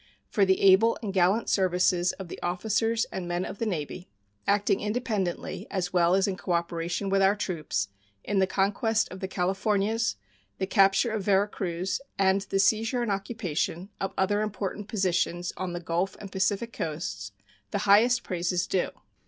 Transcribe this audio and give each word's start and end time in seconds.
For 0.31 0.45
the 0.45 0.59
able 0.61 0.97
and 1.03 1.13
gallant 1.13 1.47
services 1.47 2.11
of 2.13 2.27
the 2.27 2.41
officers 2.41 3.05
and 3.11 3.27
men 3.27 3.45
of 3.45 3.59
the 3.59 3.67
Navy, 3.67 4.09
acting 4.47 4.79
independently 4.81 5.67
as 5.69 5.93
well 5.93 6.15
as 6.15 6.27
in 6.27 6.37
cooperation 6.37 7.07
with 7.09 7.21
our 7.21 7.35
troops, 7.35 7.89
in 8.23 8.39
the 8.39 8.47
conquest 8.47 9.09
of 9.11 9.19
the 9.19 9.27
Californias, 9.27 10.15
the 10.57 10.65
capture 10.65 11.11
of 11.11 11.21
Vera 11.21 11.47
Cruz, 11.47 12.01
and 12.17 12.41
the 12.49 12.57
seizure 12.57 13.03
and 13.03 13.11
occupation 13.11 13.89
of 13.99 14.11
other 14.17 14.41
important 14.41 14.87
positions 14.87 15.53
on 15.55 15.73
the 15.73 15.79
Gulf 15.79 16.15
and 16.19 16.31
Pacific 16.31 16.73
coasts, 16.73 17.31
the 17.69 17.77
highest 17.85 18.23
praise 18.23 18.51
is 18.51 18.65
due. 18.65 18.89